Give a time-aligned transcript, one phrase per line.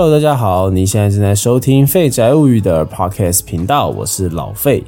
[0.00, 4.82] Hello，大家好，你现在正在收听《废宅物语》的 Podcast 频道，我是老费。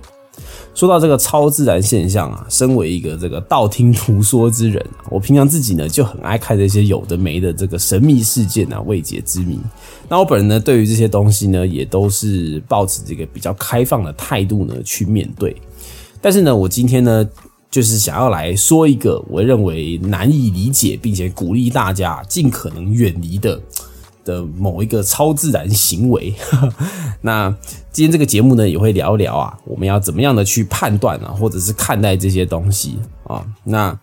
[0.74, 9.60] 说到这个超自然现象啊，身为一个这个道听途说之人，我平常自己呢就很爱看这些有的没的这个神秘事件啊、未解之谜。
[10.08, 15.54] 那我本人呢，对于这些东西呢，也都是抱持这个比较开放的态度呢去面对。
[16.22, 17.28] 但是呢，我今天呢，
[17.70, 23.60] 就是想要来说一个我认为难以理解，并且鼓励大家尽可能远离的。
[24.24, 26.34] 的某一个超自然行为，
[27.20, 27.54] 那
[27.90, 33.44] 今天这个节目呢也会聊一聊啊，我们要怎么样的去判断啊，或者是看待这些东西啊？
[33.64, 33.98] 那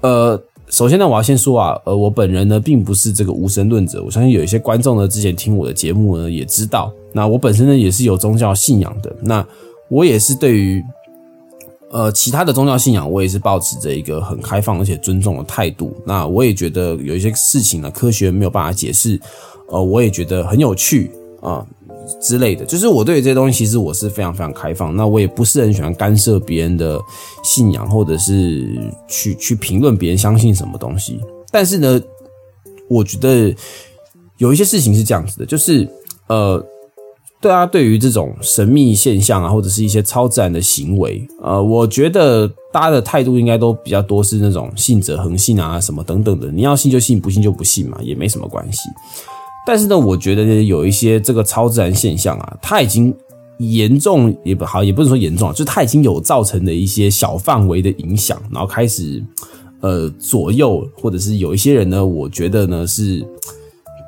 [0.00, 9.46] 呃，首先呢，我要先说啊，呃，我本人呢并不是这个无神论者，我相信有一些观众呢之前听我的节目呢也知道，那我本身呢也是有宗教信仰的，那
[9.88, 10.82] 我也是对于
[11.90, 15.94] 呃其他的宗教信仰，我也是保持着一个很开放而且尊重的态度。
[16.06, 19.20] 那我也觉得有一些事情呢，科学没有办法解释。
[19.68, 21.66] 呃，我也觉得很有趣啊
[22.20, 27.00] 之类的，就是我对这些东西其实我是非常非常开放，那我也不是很喜欢干涉别人的
[27.42, 28.68] 信仰，或者是
[29.08, 31.18] 去去评论别人相信什么东西。
[31.50, 32.00] 但是呢，
[32.88, 33.54] 我觉得
[34.38, 35.88] 有一些事情是这样子的，就是
[36.26, 36.62] 呃，
[37.40, 48.80] 大家，对于这种神秘现象啊，或者是一些超自然的行为，呃，我觉得大家的态度应该都比较多是那种信者恒信啊，什么等等的，你要信就信，不信就不信嘛，也没什么关系。
[49.66, 53.14] 但是呢，我觉得有一些这个超自然现象啊，它已经
[53.58, 59.24] 严重也不好，也不是说严重啊，就它已经有造成的一些小范围的影响，然后开始
[59.80, 63.26] 呃左右，或者是有一些人呢，我觉得呢是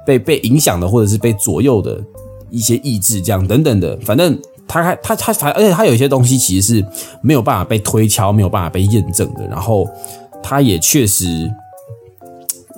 [0.05, 2.05] 被被影响的，或者是被左右的
[2.51, 6.87] 一些意志，这样等等的，反正他还他他反，而且他有一些东西其实是
[7.23, 9.89] 没有办法被推敲，没有办法被验证的，然后
[10.43, 11.51] 他也确实。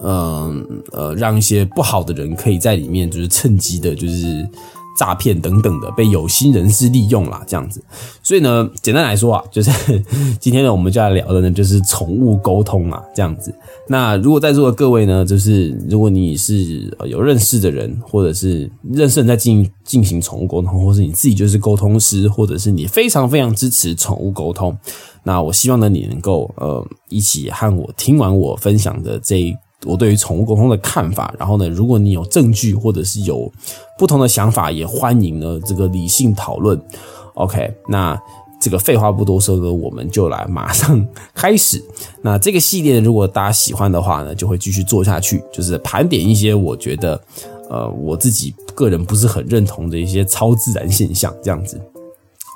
[0.02, 4.48] 嗯呃，让一些不好的人可以在里面，就是趁机的，就是
[4.96, 7.82] 诈骗等等的，被有心人士利用啦，这样子。
[8.22, 9.70] 所以呢，简单来说啊，就是
[10.40, 13.54] 今天呢，我们就要聊的呢，就是宠物沟通啊，这样子。
[13.88, 24.76] 那如果在座的各位呢，就是如果你是有认识的人，或者是认识人在进进行宠物沟通，或是你自己就是沟通师，或者是你非常非常支持宠物沟通，
[25.22, 29.56] 那我希望呢，你能够呃一起和我听完我分享的这。
[29.84, 33.50] 我对于宠物沟通的看法，然后呢，如果你有证据或者是有
[33.96, 36.80] 不同的想法，也欢迎呢这个理性讨论。
[37.34, 38.20] OK，那
[38.60, 41.80] 这个废话不多说呢，我们就来马上开始。
[42.22, 47.20] 那这个系列如果大家喜欢的话呢，就会继续做下去，就是盘点一些我觉得
[47.70, 51.80] 呃我自己个人不是很认同的一些超自然现象，这样子。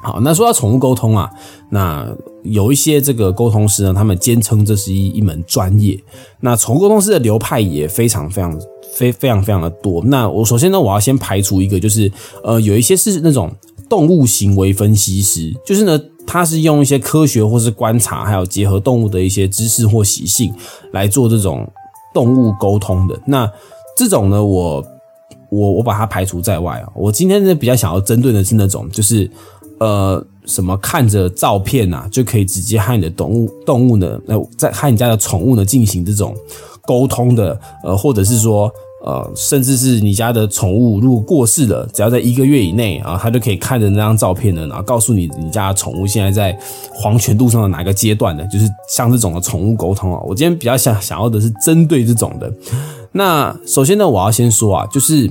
[0.03, 1.31] 好，那说到宠物沟通啊，
[1.71, 5.97] 那有一些这个沟通师呢，他们坚称这是一一门专业。
[6.41, 8.61] 那宠物沟通师的流派也非常非常
[8.95, 10.03] 非非常非常的多。
[10.05, 12.11] 那我首先呢，我要先排除一个，就是
[12.43, 13.49] 呃，有一些是那种
[13.89, 15.97] 动物行为分析师，就是呢，
[16.27, 20.53] 他是用一些科学或是观察，还有结合动物的一些知识或习性
[20.93, 21.65] 来做这种
[22.13, 23.17] 动物沟通的。
[23.25, 23.49] 那
[23.97, 24.84] 这种呢，我
[25.49, 26.91] 我我把它排除在外啊。
[26.93, 29.31] 我今天呢，比较想要针对的是那种，就是。
[29.82, 34.16] 呃，什么看着照片呐，就可以直接和你的动物动物呢？
[34.28, 36.37] 呃，在和你家的宠物呢进行这种
[36.87, 38.71] 沟通的，呃，或者是说，
[39.04, 46.56] 呃，甚至是你家的宠物如果过世了，只要在一个月以内啊，它就可以看着那张照片呢，然后告诉你你家的宠物现在在
[46.94, 50.21] 黄泉路上的哪个阶段的，就是像这种的宠物沟通啊。
[50.25, 52.53] 我今天比较想想要的是针对这种的。
[53.10, 55.28] 那首先呢，我要先说啊，就是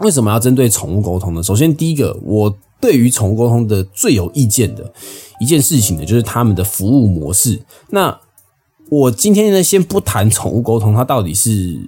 [0.00, 1.42] 为什么要针对宠物沟通呢？
[1.42, 2.50] 首先第一个我。
[2.82, 4.92] 对于宠物沟通的最有意见的
[5.38, 7.62] 一件事情呢，就是他们的服务模式。
[7.90, 8.18] 那
[8.90, 11.78] 我今天呢，先不谈宠物沟通它到底是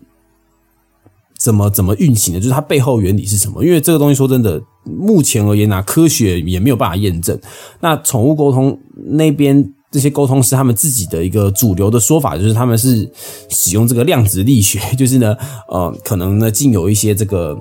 [1.37, 3.65] 怎么怎么运行的，就是它背后原理是什么？
[3.65, 7.37] 因为这个东西说真的，目前而言呢，科学也没有办法验证。
[7.81, 13.11] 那宠物沟通那边这些沟通师他们自己的一个主流的说法，就是他们是
[13.51, 15.37] 使用这个量子力学，就是呢，
[15.69, 17.59] 呃，可能呢，竟有一些这个。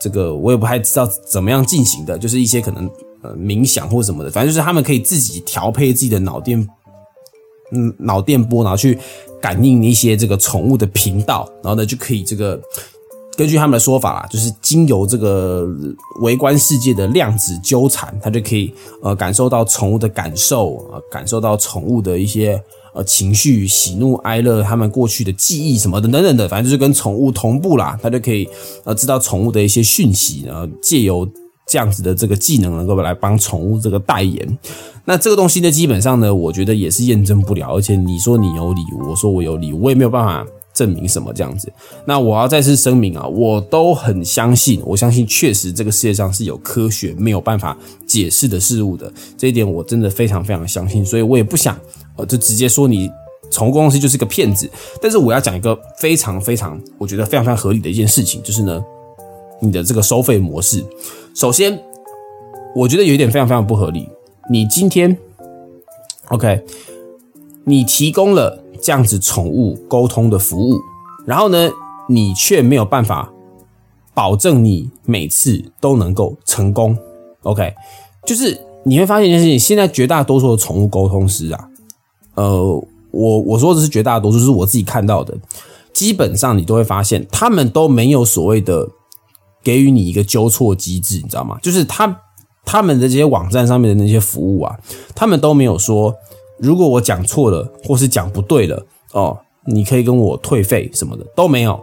[0.00, 2.90] 这个我也不太知道怎么样进行的，就是一些可能
[3.22, 6.58] 呃冥想或什么的，反正就是他们可以自己调配自己的脑电，
[7.72, 8.98] 嗯，脑电波，然后去
[9.40, 12.60] 感应一些这个宠物的频道，然后呢就可以这个
[13.36, 15.66] 根据他们的说法啦，就是经由这个
[16.20, 22.62] 微观世界的量子纠缠，它就可以呃感受到宠物的感受啊，感受到宠物的一些。
[22.94, 28.48] 呃，情绪、喜怒哀乐，他们过去的记忆什么的等等的，反正就是跟宠物同步啦，他就可以
[28.84, 31.28] 呃知道宠物的一些讯息，然后借由
[31.66, 34.58] 这样子的这个技能，能够来帮宠物这个代言。
[35.04, 37.74] 那这个东西呢，基本上呢，我觉得也是验证不了。
[37.74, 41.72] 而且你说你有理，我说我有理，我也没有办法证明什么这样子。
[42.04, 47.76] 那我要再次声明啊，我都很相信，我相信确实这个世界上是有科学没有办法
[48.06, 51.78] 解释的事物的，这一点我真的非常非常相信，所以我也不想
[52.16, 53.08] 呃就直接说你
[53.50, 54.68] 宠物公司就是个骗子。
[55.00, 58.82] 但是我要讲一个非常非常我觉得非常非常合理的一件事情，就是呢，
[59.60, 60.84] 你的这个收费模式，
[61.34, 61.80] 首先
[62.74, 64.08] 我觉得有一点非常非常不合理，
[64.50, 65.16] 你今天
[66.30, 66.64] OK。
[67.66, 70.78] 你提供了这样子宠物沟通的服务，
[71.24, 71.70] 然后呢，
[72.06, 73.32] 你却没有办法
[74.12, 76.94] 保证你每次都能够成功。
[77.44, 77.72] OK，
[78.26, 81.68] 就是你会发现一件事情，现在绝大多数的宠物沟通师啊，
[82.34, 82.62] 呃，
[83.10, 85.34] 我我说的是绝大多数，是我自己看到的，
[85.94, 88.86] 基本上你都会发现，他们都没有所谓的
[89.62, 91.58] 给予你一个纠错机制，你知道吗？
[91.62, 92.20] 就是他
[92.66, 94.78] 他们的这些网站上面的那些服务啊，
[95.14, 96.14] 他们都没有说。
[96.58, 99.36] 如果我讲错了，或是讲不对了，哦，
[99.66, 101.78] 你可以跟我退费什么的都没有。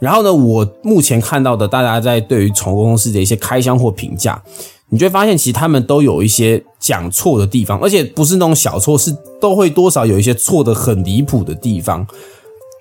[0.00, 4.42] 然后呢，我目前看到的大家在对于宠物公司的一些开箱或评价，
[4.88, 12.06] 你就会发现其实他们都有一些讲错的地方，而且不是那种小错，是都会多少有一些错的很离谱的地方。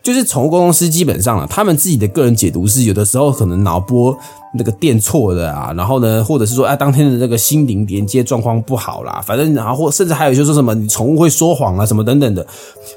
[0.03, 4.18] 就是宠物公司基本上啊，他们自己的个人解读是有的时候可能脑波
[4.56, 12.45] 那个电错的啊，然后呢，或者是说啊，当天的那个心灵连接状况不好啦，反正然后或甚至还有就说什么你宠物会说谎啊，什么等等的。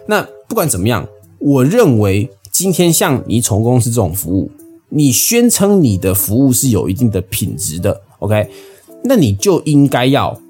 [0.06, 1.06] 那不管怎么样，
[1.38, 4.50] 我认为今天像你宠物公司这种服务，
[4.88, 8.48] 你宣称你的服务是有一定的品质的，OK，
[9.04, 10.40] 那你就应该要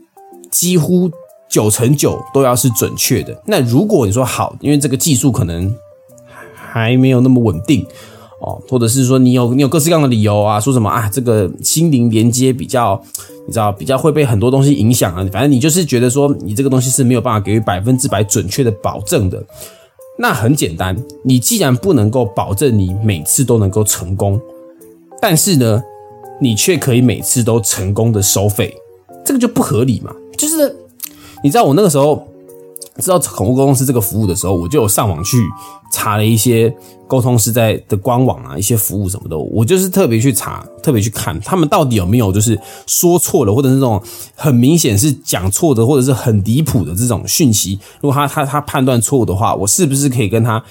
[0.53, 1.11] 几乎
[1.49, 3.43] 九成九都要是准确的。
[3.47, 5.75] 那如果你说好，因为这个技术可能。
[6.75, 7.87] 还没有那么稳定
[8.41, 13.01] 哦，或者是说你有你有各式各样的理由啊，说什么啊，这个心灵连接比较，
[13.47, 19.41] 你知道比较会被很多东西影响啊，反正你就是觉得说你这个东西是没有办法给予百分之百准确的保证的。
[20.19, 24.41] 那很简单，你既然不能够保证你每次都能够成功，
[25.23, 25.81] 但是呢，
[26.41, 28.75] 你却可以每次都成功的收费，
[29.25, 30.13] 这个就不合理嘛。
[30.37, 30.75] 就是
[31.45, 32.27] 你知道我那个时候。
[33.03, 35.37] 知道宠物沟通师这个服务的时候，我就有上网去
[35.91, 36.75] 查了一些
[37.09, 44.01] 沟通师在的官网啊，一些服务什么的，我就是特别去查，特别去看他们到底有没有就是说错了，或者是这种
[44.37, 47.79] 很明显是讲错的，或者是很离谱的这种讯息。
[48.01, 50.63] 如果他他他判断错误的话，我是不是可以跟他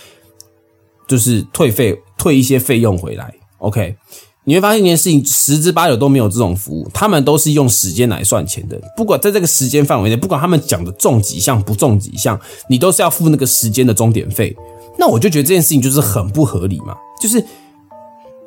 [1.07, 3.95] 就是退费，退一些费用回来？OK。
[4.45, 8.77] 你会发现一件事情，十之八九都没有这种服务，他们都是用时间来算钱的。
[8.97, 12.37] 不管在这个时间范围内，不管他们讲的中几项不中几项，
[12.67, 14.55] 你都是要付那个时间的终点费。
[14.99, 17.41] 那我就觉得这件事情就是很不合理嘛，就是，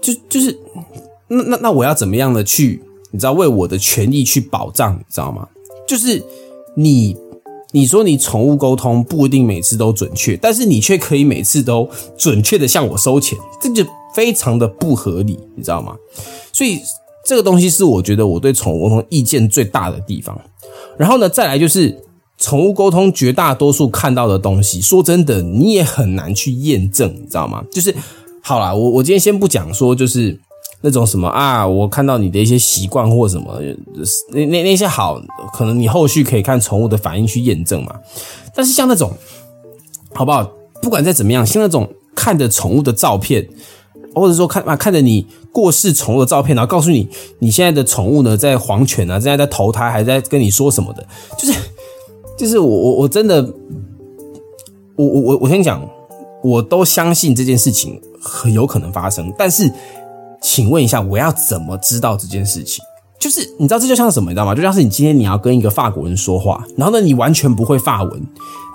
[0.03, 0.59] 就就是
[1.29, 5.49] 那那那我要怎么样的去，你知道为我的权益去保障，你知道吗？
[5.89, 6.23] 就是
[6.77, 7.17] 你
[7.73, 11.89] 你说你宠物沟通不一定每次都准确，但是你却可以每次都
[12.19, 13.83] 准确的向我收钱，这就。
[14.17, 15.95] 非常的不合理，你知道吗？
[16.51, 16.81] 所以
[17.23, 20.41] 这个东西是我觉得我对宠物沟通意见最大的地方。
[20.97, 22.03] 然后呢，再来就是
[22.39, 27.63] 宠物沟通绝大多数看到的东西，说真的，你也很难去验证，你知道吗？
[27.71, 27.95] 就是
[28.41, 30.41] 好啦，我我今天先不讲说，就是
[30.81, 33.61] 那种什么啊，我看到你的一些习惯或什么，
[34.33, 35.21] 那那那些好，
[35.53, 37.95] 可能你后续可以看宠物的反应去验证嘛。
[38.55, 39.13] 但是像那种
[40.15, 40.51] 好不好？
[40.81, 43.47] 不管再怎么样，像那种看着宠物的照片。
[44.21, 47.07] 或者说看啊，看着你过世宠物的照片，然后告诉你
[47.39, 51.07] 你现在的宠物呢在黄泉啊，现在在投胎，还在跟你说什么的，
[51.39, 51.59] 就是
[52.37, 53.43] 就是我我我真的，
[54.97, 55.87] 我我我我先讲，
[56.43, 59.71] 我都相信这件事情很有可能发生，但是
[60.41, 62.83] 请问一下，我要怎么知道这件事情？
[63.21, 64.55] 就是你知道这就像什么，你知道吗？
[64.55, 68.23] 就像是你今天你要跟一个法国人说话，然后呢你完全不会法文，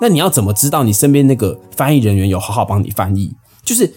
[0.00, 3.34] 那你要怎么知道你身边那个翻译人员有好好帮你翻译？
[3.64, 3.92] 就是。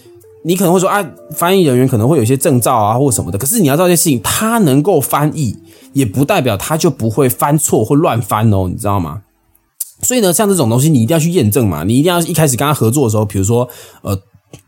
[0.46, 3.36] 你可能会说啊，翻译人员可能会有一些证照啊，或什么的。
[3.36, 5.56] 可是你要知道一件事情，他能够翻译，
[5.92, 9.22] 也不代表他就不会翻错或乱翻哦，你知道吗？
[10.02, 11.82] 所以呢，像这种东西，你一定要去验证嘛。
[11.82, 13.68] 你一定要一开始跟他合作的时候，比如说
[14.02, 14.16] 呃，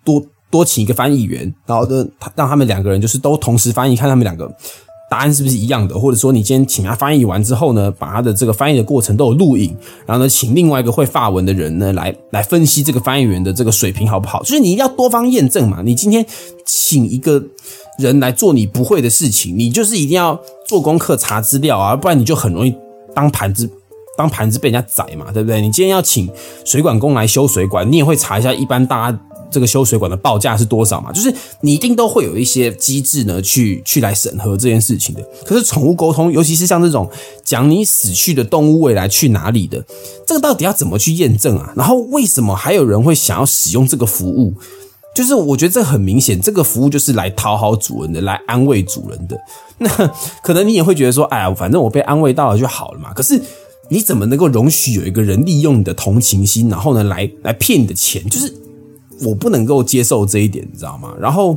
[0.02, 0.20] 多
[0.50, 2.04] 多请一个翻译员，然后呢，
[2.34, 4.52] 让他们两个人就是都同时翻译，看他们两个。
[5.10, 5.98] 答案是不是一样的？
[5.98, 9.74] 或者说，你今天请他翻译完之后呢，把他的这个翻译的过程都有录影，
[10.04, 14.42] 然后呢，请另外一个会法文的人呢来来分析这个翻译员的这个水平好不好？
[14.42, 15.80] 就是你一定要多方验证嘛。
[15.82, 16.24] 你今天
[16.66, 17.42] 请一个
[17.98, 22.74] 人来做你不会的事情，你就是一定要做功课、查资料啊，不然你就很容易
[23.14, 23.70] 当盘子
[24.16, 25.60] 当盘子被人家宰嘛，对不对？
[25.60, 26.30] 你今天要请
[26.64, 29.18] 水管工来修水管，你也会查一下一般大家。
[29.50, 31.12] 这个修水管的报价是多少嘛？
[31.12, 35.22] 就是你一定都会有一些机制呢，去去来审核这件事情的。
[35.44, 37.08] 可是宠物沟通，尤其是像这种
[37.44, 39.84] 讲你死去的动物未来去哪里的，
[40.26, 41.72] 这个到底要怎么去验证啊？
[41.76, 44.54] 然后为什么还有人会想要使用这个服务？
[45.14, 49.36] 就是我觉得这很明显，这个服务就是来讨好主人的，来安慰主人的。
[49.78, 49.88] 那
[50.42, 53.12] 可能你也会觉得说，哎呀，反正我被安慰到了就好了嘛。
[53.12, 53.40] 可是
[53.88, 58.24] 你怎么能够容许有一个人利用你的同情心，然后呢，来来骗你的钱？
[58.28, 58.54] 就是
[59.24, 61.12] 我不能够接受这一点，你知道吗？
[61.18, 61.56] 然后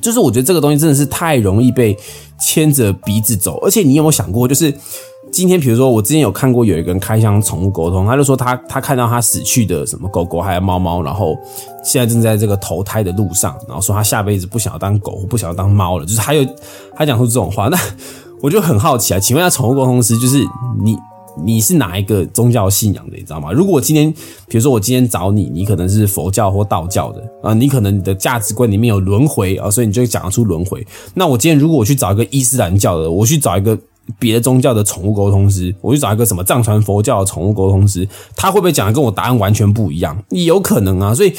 [0.00, 1.96] 就是我觉得这个东西真的是太容易被
[2.40, 4.74] 牵着鼻子走，而且你有没有想过，就是。
[5.30, 11.36] 今天，比如说，我之前有看过有一个人开箱宠物沟通，他就说他他看到他死去的什么狗狗还有猫猫，然后
[11.84, 16.42] 现在正在这个投胎的路上，然后说他下辈子不想要当狗，不想要当猫了，就是还有
[16.96, 17.76] 他讲出这种话，那
[18.40, 20.42] 我就很好奇啊，请问下宠物沟通师，就是
[20.82, 20.96] 你
[21.44, 23.52] 你是哪一个宗教信仰的，你知道吗？
[23.52, 24.12] 如果我今天，
[24.46, 30.86] 比如说我今天找你，你可能是佛教或道教的啊，你可能你的价值观里面有轮回啊，所以你就讲得出轮回。
[31.14, 33.78] 那我今天如果我去找一个伊斯兰教的，我去找一个。
[34.18, 40.16] 别的宗教的宠物沟通师，我去找一个什么藏传佛教的宠物沟通师，他会不会讲的跟我答案完全不一样？
[40.30, 41.34] 也有可能啊，所以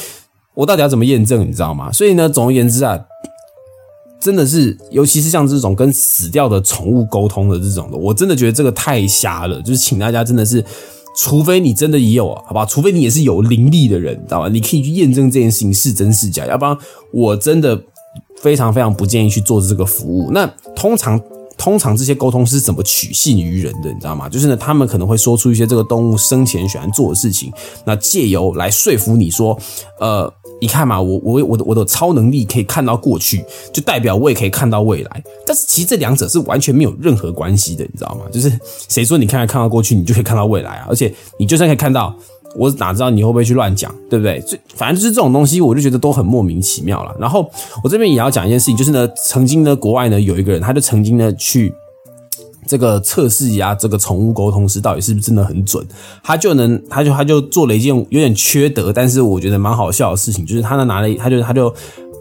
[0.54, 1.44] 我到底要怎么验证？
[1.44, 1.90] 你知道吗？
[1.90, 2.96] 所以呢，总而言之啊，
[4.20, 9.60] 真的是，尤其是像这种跟死掉的宠物沟通的这种的，我真的觉得这个太瞎了。
[9.62, 10.64] 就是请大家真的是，
[11.16, 12.66] 除非你真的也有，好吧？
[12.66, 14.48] 除非你也是有灵力的人，知道吧？
[14.48, 16.76] 你可以去验证这件事情是真是假，要不然
[17.12, 17.82] 我真的
[18.42, 20.30] 非常非常不建议去做这个服务。
[20.32, 20.46] 那
[20.76, 21.20] 通常。
[21.60, 24.30] 通常这些沟通是怎么取信于人的，你知道吗？
[24.30, 27.52] 就是呢，他们可能会说出一些这个动物生前喜欢做的事情，
[27.84, 29.58] 那借由来说服你说，
[29.98, 35.22] 呃，你看嘛，我我我的我的超能力可以看到过去，就代表我也可以看到未来。
[35.46, 38.24] 但是其实这两者是完全没有任何关系的，你知道吗？
[38.32, 38.50] 就是
[38.88, 40.86] 谁说你看看到过去，你就可以看到未来啊？
[40.88, 42.16] 而且你就算可以看到。
[42.56, 44.40] 我哪知道你会不会去乱讲，对不对？
[44.40, 47.14] 就反正就是这种东西，我就觉得都很莫名其妙了。
[47.18, 47.50] 然后
[47.82, 51.72] 我这边也要讲一件事情，就是呢，曾经呢，国外呢有一个人，他就曾经呢去
[52.66, 55.86] 这个测试一下这个宠物沟通师到底是不是真的很准，
[56.22, 61.74] 他就能，他就他就做了一件有点缺德，但是我觉得蛮好笑的事情，就是他呢拿了，他就他就。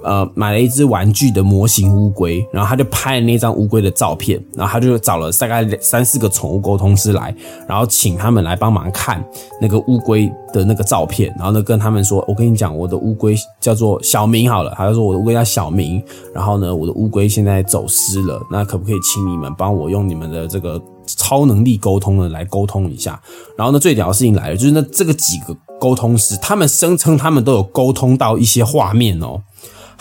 [0.03, 7.35] 呃，买了一只玩具的模型乌龟，然后他就拍了那张乌龟的照片，然后他就找了大概三四个宠物沟通师来，
[7.67, 9.23] 然后请他们来帮忙看
[9.59, 16.01] 那个乌龟的那个照片，然后呢跟他们说，我跟你讲，我的乌龟叫做小明好了，他就说我的乌龟叫小明，
[16.33, 23.21] 然后呢我的乌龟现在走失了，那可不可以请你们帮我用你们的这个超能力沟通呢来沟通一下？
[23.57, 29.41] 然后呢最屌的事情来了，就是那这个几个沟通师，他们声称他们都有沟通到一些画面哦。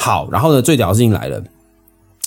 [0.00, 0.62] 好，然后呢？
[0.62, 1.42] 最屌的事情来了，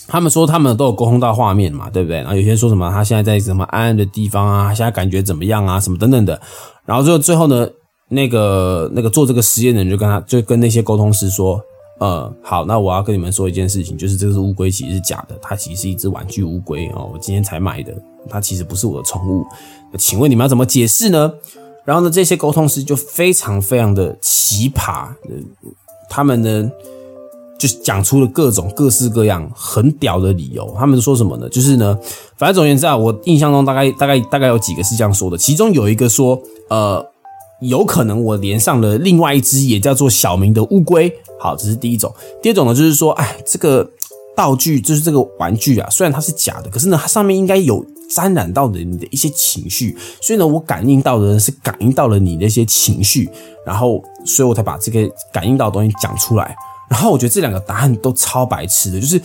[0.05, 2.17] 他们说他们都有沟通到画面嘛，对不对？
[2.17, 6.39] 然后有些人说什么他现在在什么安安的地方啊，现在感觉怎么样啊，什么等等的。
[6.85, 7.65] 然后最后最后呢，
[8.09, 11.61] 那个那个做这个实验的人就跟他就跟那些沟通师说，
[11.99, 17.93] 呃，好，那我要跟你们说一件事情，就是这只乌龟其实是假的，它其实是一只玩具乌龟哦，我今天才买的，
[18.29, 19.45] 它其实不是我的宠物。
[19.97, 21.31] 请问你们要怎么解释呢？
[21.85, 25.07] 然后呢，这些沟通师就非常非常的奇葩，
[26.09, 26.69] 他们呢。
[27.61, 30.75] 就讲出了各种各式各样很屌的理由。
[30.79, 31.47] 他们说什么呢？
[31.49, 31.95] 就是呢，
[32.35, 35.37] 反正总而言之啊，我印象中大概大概大概有几个是这样说的。
[35.37, 37.05] 其中有一个说，呃，
[37.61, 41.13] 有可能我连上了另外一只也叫做小明的乌龟。
[41.39, 42.11] 好，这是第一种。
[42.41, 43.87] 第二种呢，就是说，哎，这个
[44.35, 53.29] 道具就是这个玩具啊，虽然它是假的，可是呢，它上面应该有沾染到的你的一些情绪，所以呢，我感应到的人是感应到了你的一些情绪，
[53.63, 56.55] 然后，所以我才把这个感应到的东西讲出来。
[56.91, 59.19] 然后我觉得这两个答案都超白痴的，就是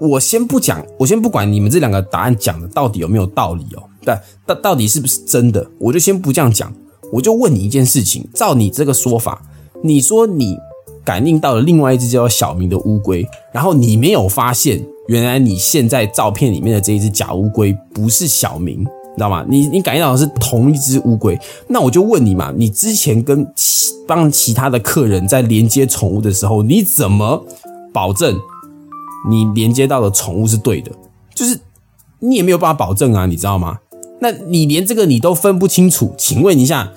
[0.00, 6.72] 我先不讲，我先不管你们这两个答案讲的到底有没有道理哦，但到到底是不是真的，我就先不这样讲，
[7.12, 9.42] 我就问你一件事情，照你这个说法，
[9.82, 10.56] 你说你
[11.04, 18.86] 感应到了另外一只叫小明的乌龟，然后你没有发现，原来你现在照片里面的这一只假乌龟不是小明。
[19.18, 19.44] 知道吗？
[19.48, 27.44] 你你感应到的是同一只乌龟，那我就问你嘛，你之前跟其帮其他的客人在连接宠物的时候，你怎么
[27.92, 28.38] 保证
[29.28, 30.92] 你连接到的宠物是对的？
[31.34, 31.60] 就是
[32.20, 33.78] 你也没有办法保证啊，你知道吗？
[34.20, 36.92] 那你连这个你都分不清楚，请问一下，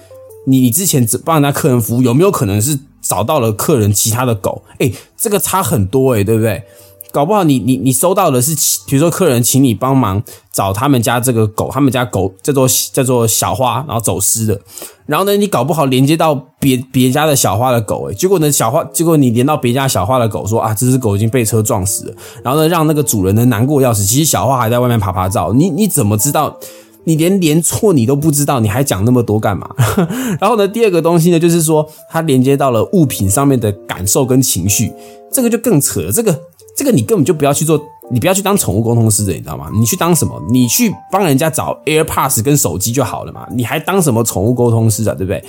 [0.47, 4.63] 你你之前只帮人家客人服务，有没有可能是找到了客人其他的狗？
[4.79, 6.63] 哎，这个差很多哎，对不对？
[7.12, 8.56] 搞不好你你你收到的是，
[8.88, 14.60] 比如说客人请你帮忙找他们家这个狗，他们家狗叫做叫做小花，然后走失的。
[15.06, 22.15] 然后呢，你搞不好连接到别别家的小花的狗，诶结果呢小花，结果你连到别家小花的狗，说啊这只狗已经被车撞死了。
[22.44, 24.06] 然后呢，让那个主人呢难过要死。
[24.06, 26.58] 其实小花还在外面爬爬照，你你怎么知道？
[27.03, 29.68] 你连连错你都不知道，你还讲那么多干嘛？
[30.39, 34.94] 然后呢，第二个东西呢，就是说它连接到了物品上面的感受跟情绪，
[35.34, 36.12] 这个就更扯了。
[36.12, 36.39] 这个。
[36.75, 39.69] 这个你根本就不要去做，你不要去当宠物沟通师的，你知道吗？
[39.73, 40.41] 你去当什么？
[40.51, 43.47] 你去帮人家找 AirPods 跟手机就好了嘛？
[43.51, 45.13] 你还当什么宠物沟通师啊？
[45.13, 45.43] 对不对？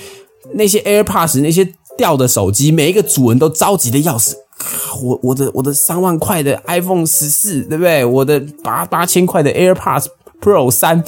[0.53, 4.35] 那些 AirPods 那些掉的手机，每一个主人都着急的要死。
[5.01, 8.05] 我我的我的三万块的 iPhone 十四，对不对？
[8.05, 10.05] 我的八八千块的 AirPods
[10.41, 11.03] Pro 三，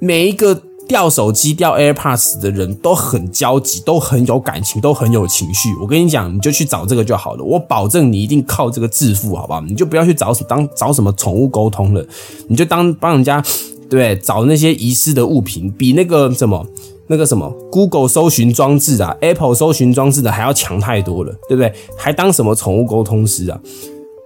[0.00, 0.60] 每一个
[0.90, 5.68] 掉手机掉 AirPods 的人都很焦急，都很有感情，都很有情绪。
[5.80, 7.44] 我跟你讲，你就去找这个就好了。
[7.44, 9.60] 我保证你一定靠这个致富，好不好？
[9.60, 12.04] 你就不要去找当找什么宠物沟通了，
[12.48, 13.40] 你就当帮人家
[13.88, 16.66] 对找那些遗失的物品，比那个什么。
[17.12, 21.72] 那个什么，Google 搜寻装置啊，Apple 搜寻装置的还要强太多了，对不对？
[21.96, 23.60] 还当什么宠物沟通师啊？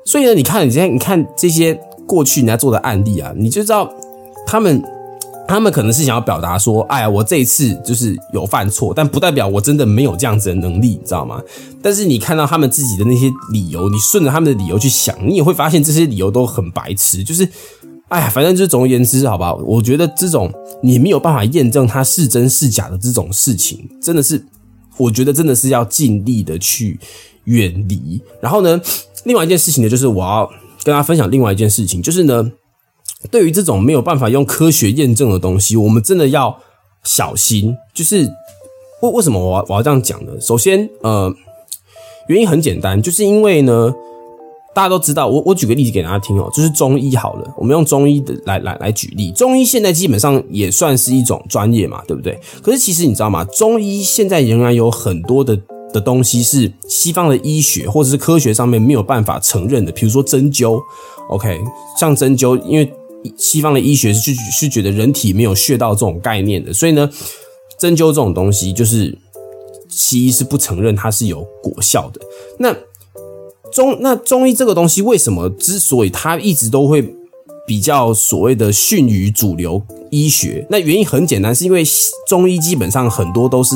[0.04, 3.90] 所以呢，你看，你现在你看这些过去人家做的案例啊，你就知道
[4.46, 4.82] 他们
[5.46, 11.40] 他们可能是想要表达说，哎呀，我这一次就是有犯错，但不代表我真的没有这样子的能力，你知道吗？
[11.82, 17.48] 但是你看到他们自己的那些理由，你顺着他们的理由去想，你也会发现这些理由都很白痴，就是。
[18.08, 24.44] 哎呀，反正就是总而言之，好吧，我觉得这种你没有办法验证它是真是假的这种事情，真的是，
[24.98, 27.00] 我觉得真的是要尽力的去
[27.44, 28.20] 远离。
[28.42, 28.80] 然后呢，
[29.24, 30.46] 另外一件事情呢，就是我要
[30.84, 32.52] 跟大家分享另外一件事情，就是呢，
[33.30, 36.58] 对于这种没有办法用科学验证的东西，我们真的要
[37.02, 37.76] 小心。
[37.92, 38.28] 就是
[39.02, 40.32] 为为什么我我要这样讲呢？
[40.40, 41.34] 首先，呃，
[42.28, 43.94] 原因很简单，就是因为呢。
[44.74, 49.30] 大家都知道，我我举个例子给大家听哦，就是中医好了，我们用中医的来来来举例。
[49.30, 52.36] 中医现在基本上也算是一种专业嘛，对不对？
[52.60, 53.44] 可是其实你知道吗？
[53.44, 55.56] 中医现在仍然有很多的
[55.92, 60.82] 的东西是西方的医学或者是科学上面没有办法承认的，比如说针灸。
[61.28, 61.60] OK，
[61.96, 62.92] 像针灸，因为
[63.36, 67.10] 西方的医学是是觉得人体没有穴道这种概念的，所以呢，
[67.78, 69.16] 针灸这种东西就是
[69.88, 72.20] 西医是不承认它是有果效的。
[72.58, 72.74] 那
[73.72, 77.14] 中那中医这个东西为什么之所以它一直都会
[77.66, 80.66] 比较所谓的逊于主流医学？
[80.70, 81.82] 那原因很简单，是因为
[82.28, 83.74] 中医基本上很多都是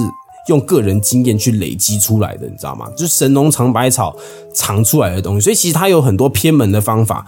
[0.49, 2.89] 用个人经验去累积出来的，你知道吗？
[2.97, 4.17] 就是神农尝百草
[4.55, 7.27] 尝出来的东西，所以其实它有很多偏门的方法，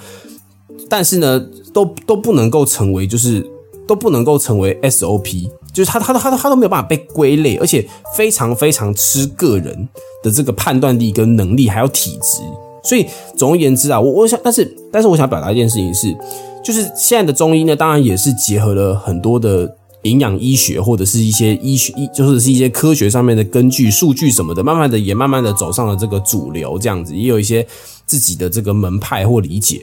[0.89, 1.41] 但是呢，
[1.73, 3.45] 都都不能够成为就是
[3.87, 9.89] 都不能够成为 SOP，就是它它它它都没有办法被归类，而且非常非常吃个人。
[10.23, 12.43] 的这个判断力跟能力，还有体质，
[12.85, 13.07] 所以
[13.39, 16.15] 总而言之啊，我我想，但是但是我想表达一件事情是，
[16.63, 27.67] 就是现在的中医呢，当然也是结合了很多的营养医学或者是一些医学医，就是是一些科学上面的根据、数据什么的，慢慢的也慢慢的走上了这个主流，这样子也有一些
[28.05, 29.81] 自己的这个门派或理解。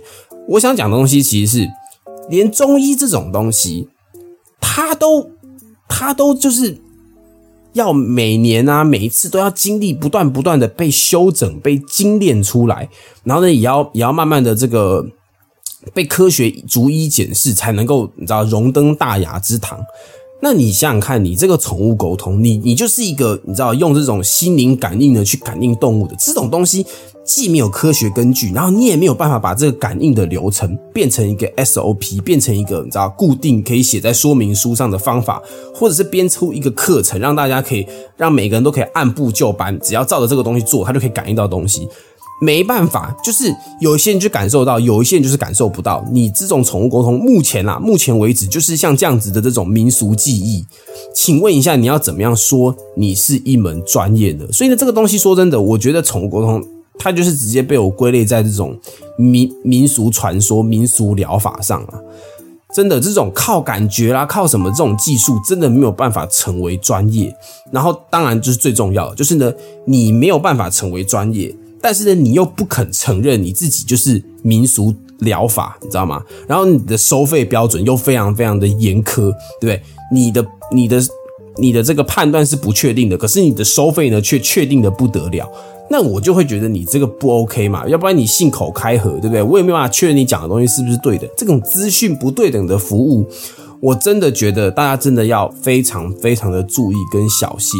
[0.47, 1.69] 我想讲的东西其实是，
[2.29, 3.87] 连中医这种东西，
[4.59, 5.31] 它都
[5.87, 6.81] 它都就是。
[7.73, 12.89] 要每年啊，每一次都要经历不断不断的被修整、被精炼出来，
[13.23, 15.05] 然后呢，也要也要慢慢的这个
[15.93, 19.79] 被科学逐一检视，才能够你知道荣登大雅之堂。
[20.39, 26.85] 那你想想看，你这个宠物沟通，你你就是一个你知道用这种心灵感应的去感应动物的这种东西。
[27.25, 35.43] 既没有科学根据，然后你也没有办法把这个感应的流程变成一个 SOP，变成一个你知道固定可以写在说明书上的方法，
[35.75, 41.85] 或者是编出一个课程，让大家可以让每个人都可以按部就班，只要照着这个东西做，他就可以感应到东西。
[42.39, 46.05] 没办法，就是有一些人就感受到，有一些人就是感受不到。
[46.11, 50.65] 你这种宠物沟通，目前啊，目前为止就是像这样子的这种民俗技艺，
[51.13, 54.51] 请问一下，你要怎么样说你是一门专业的？
[54.51, 56.63] 所以呢，这个东西说真的，我觉得宠物沟通。
[56.99, 58.75] 它就是直接被我归类在这种
[59.19, 61.99] 民民俗传说、民俗疗法上啊！
[62.73, 67.31] 真的，这种靠感觉啦、靠什么这种技术，真的没有办法成为专业。
[67.71, 69.53] 然后，当然就是最重要的，就是呢，
[69.85, 71.55] 你没有办法成为专业，
[71.87, 76.21] 但是呢，你又不肯承认你自己就是民俗疗法，你知道吗？
[76.45, 79.81] 然后你的收费标准又非常非常的严苛，对不对？
[80.11, 81.01] 你的、你的、
[81.55, 85.49] 你的这个判断是不确定的，可是你的收费呢，却确定的不得了。
[85.89, 89.41] 那我就会觉得你这个不 OK 嘛，要不然你信口开河，对不对？
[89.41, 91.25] 我也没办法确认你讲的东西是不是对的。
[91.37, 93.25] 这种资讯不对等的服务，
[93.79, 97.79] 我真的觉得大家真的要非常非常的注意跟小心。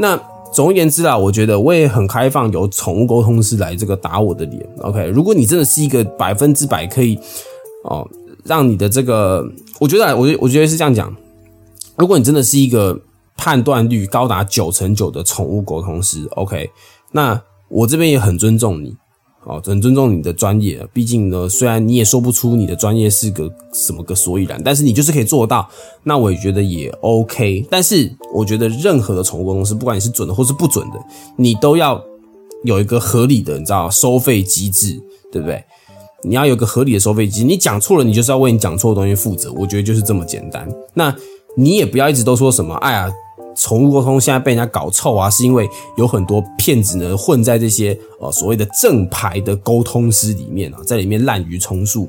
[0.00, 0.20] 那
[0.56, 4.66] 总而言之啊，我觉得我也很开放，由宠物沟通师来这个打我的脸。
[4.78, 7.18] OK，如果你真的是一个百分之百可以
[7.84, 8.08] 哦，
[8.42, 9.46] 让你的这个，
[9.78, 11.14] 我觉得我我觉得是这样讲，
[11.98, 12.98] 如果你真的是一个
[13.36, 16.70] 判断率高达九成九的宠物沟通师，OK。
[17.12, 17.38] 那
[17.68, 18.96] 我这边也很尊重你，
[19.46, 20.84] 哦，很尊重你的专业。
[20.92, 25.68] 毕竟呢，虽然你也说不出你的专业是个什么个所以然，但是你就是可以做到。
[26.02, 27.64] 那我也觉得也 OK。
[27.70, 30.98] 但是我觉得任何的宠物公司，不管你是准的或是不准的，
[31.36, 32.02] 你都要
[32.64, 35.64] 有一个合理的，你知道收费机制，对不对？
[36.24, 37.46] 你要有个合理的收费机制。
[37.46, 39.52] 你讲错了，你就是要为你讲错的东西负责。
[39.52, 40.68] 我觉得就是这么简单。
[40.92, 41.14] 那
[41.56, 43.12] 你也不要一直都说什么，哎呀。
[43.56, 52.08] 宠物沟通现在被人家搞臭啊，是因为有很多骗子呢混在这些呃所谓的正牌的沟通师里面啊，在里面滥竽充数。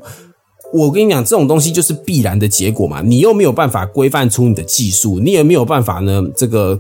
[0.73, 3.01] 我跟你讲，这种东西就是必然的结果嘛。
[3.01, 6.77] 你又没有办法规范出你的技术，你也没有办法呢，这个，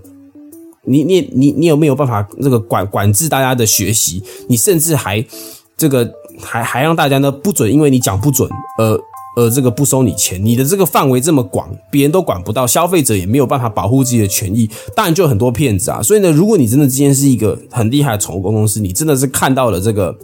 [0.83, 4.21] 你你你你有没有办法这个管管制大家的学习？
[4.49, 5.25] 你甚至还
[5.77, 8.99] 这个还还让大家呢不准，因为你讲不准，呃
[9.37, 10.43] 呃，这个不收你钱。
[10.43, 16.01] 你的这个范围这么广，别人都管不到，消费者也没有办法保护自己的权益，当然就很多骗子啊。
[16.01, 20.17] 所以呢，如果你真的今天是一个很厉害的宠物公司，你真的是看到了这个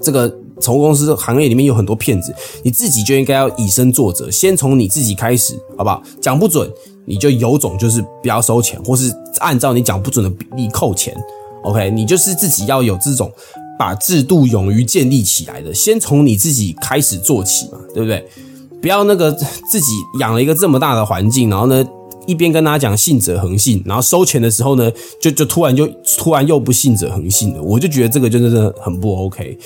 [0.00, 0.34] 这个。
[0.60, 6.00] 宠物公司行业里面有很多骗子，你自己就应该要以身作则，先从你自己开始，好不好？
[6.20, 6.70] 讲不准，
[7.04, 11.12] 你就有种就是不要收钱，或是按照你讲不准的比例扣钱。
[11.64, 13.30] OK，你就是自己要有这种
[13.78, 18.24] 把制度勇于建立起来的，先从你自己开始做起嘛，对不对？
[18.80, 21.84] 不要那个自己养了一个这么大的环境，然后呢
[22.26, 25.86] 一边跟大家讲信者恒信，然后收钱的时候呢，就就突然就
[26.18, 29.58] 突然又不信者恒信了，我就觉得这个就真的很不 OK。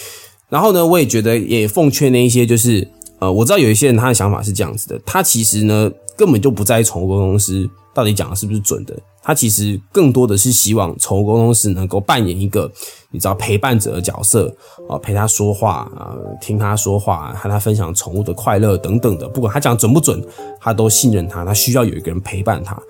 [0.49, 2.89] 然后呢，我也觉得也奉劝那一些，就是
[3.21, 12.71] 呃，我知道有一些人他的想法是这样子的，他其实呢根本就不在意宠物公司到底讲的是不是准的，他其实更多的是希望宠物公司能够扮演一个
[13.11, 14.55] 你知道陪伴者的角色
[14.89, 20.25] 啊，陪他说话啊，听他说话，和他分享宠物的快乐等等的，不管他讲准不准，
[20.61, 22.81] 他都信任他，他需要有一个人陪伴他。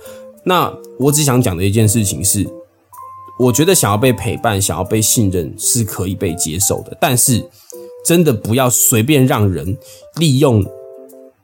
[0.44, 2.46] 那我只想讲的一件事情是。
[3.40, 7.40] 我觉得想要被陪伴，想要被信任是可以被接受的，但是
[8.08, 9.76] 真的不要随便让人
[10.16, 10.64] 利用，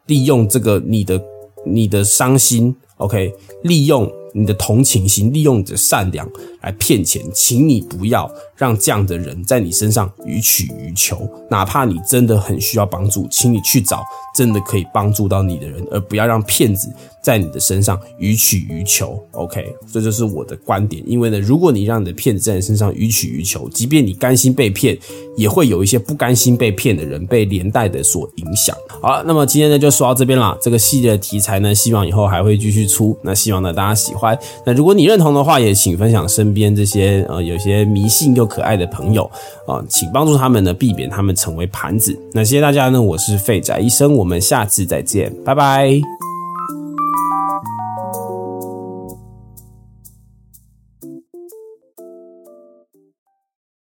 [0.06, 1.22] 利用这个你的
[1.66, 6.28] 你的伤心，OK，利用你的同情心，利用你的善良
[6.60, 14.02] 来骗钱，请你不要让这样的人在你身上予取予求，哪怕你真的很需要帮助，请你去找
[14.34, 16.92] 真的可以帮助到你的人，而不要让骗子。
[17.22, 21.02] 在你的身上予取予求，OK，这就是我的观点。
[21.06, 24.98] 因为呢，如果你让你的骗子在你身上予取予求，即便你甘心被骗，
[25.34, 28.76] 也会有一些不甘心被骗的人被连带的所影响。
[29.00, 30.54] 好了，那么今天呢就说到这边啦。
[30.60, 33.18] 这个系列的题材呢，希望以后还会继续出。
[33.22, 34.23] 那希望呢大家喜欢。
[34.64, 39.28] 那如果你认同的话，也请分享身边这些呃有些迷信又可爱的朋友
[39.66, 42.16] 啊，请帮助他们呢避免他们成为盘子。
[42.32, 46.33] 那谢谢大家呢，我是废宅医生，我们下次再见，拜拜。